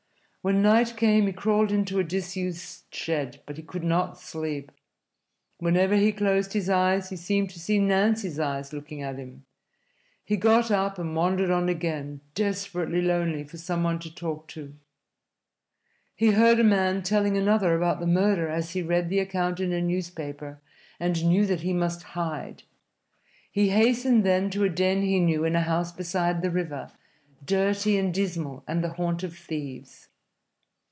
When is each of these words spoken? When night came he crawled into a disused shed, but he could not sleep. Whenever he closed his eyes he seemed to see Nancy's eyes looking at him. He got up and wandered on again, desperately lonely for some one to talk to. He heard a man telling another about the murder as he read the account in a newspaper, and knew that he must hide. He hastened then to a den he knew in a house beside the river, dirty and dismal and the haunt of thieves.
When 0.43 0.63
night 0.63 0.95
came 0.97 1.27
he 1.27 1.33
crawled 1.33 1.71
into 1.71 1.99
a 1.99 2.03
disused 2.03 2.85
shed, 2.91 3.41
but 3.45 3.57
he 3.57 3.61
could 3.61 3.83
not 3.83 4.17
sleep. 4.19 4.71
Whenever 5.59 5.95
he 5.95 6.11
closed 6.11 6.53
his 6.53 6.67
eyes 6.67 7.09
he 7.09 7.15
seemed 7.15 7.51
to 7.51 7.59
see 7.59 7.77
Nancy's 7.77 8.39
eyes 8.39 8.73
looking 8.73 9.03
at 9.03 9.19
him. 9.19 9.45
He 10.25 10.37
got 10.37 10.71
up 10.71 10.97
and 10.97 11.15
wandered 11.15 11.51
on 11.51 11.69
again, 11.69 12.21
desperately 12.33 13.03
lonely 13.03 13.43
for 13.43 13.57
some 13.59 13.83
one 13.83 13.99
to 13.99 14.11
talk 14.11 14.47
to. 14.47 14.73
He 16.15 16.31
heard 16.31 16.57
a 16.59 16.63
man 16.63 17.03
telling 17.03 17.37
another 17.37 17.75
about 17.75 17.99
the 17.99 18.07
murder 18.07 18.49
as 18.49 18.71
he 18.71 18.81
read 18.81 19.09
the 19.09 19.19
account 19.19 19.59
in 19.59 19.71
a 19.71 19.79
newspaper, 19.79 20.59
and 20.99 21.23
knew 21.23 21.45
that 21.45 21.61
he 21.61 21.71
must 21.71 22.01
hide. 22.01 22.63
He 23.51 23.69
hastened 23.69 24.23
then 24.23 24.49
to 24.49 24.63
a 24.63 24.69
den 24.69 25.03
he 25.03 25.19
knew 25.19 25.43
in 25.43 25.55
a 25.55 25.61
house 25.61 25.91
beside 25.91 26.41
the 26.41 26.49
river, 26.49 26.89
dirty 27.45 27.95
and 27.99 28.11
dismal 28.11 28.63
and 28.67 28.83
the 28.83 28.93
haunt 28.93 29.21
of 29.21 29.37
thieves. 29.37 30.07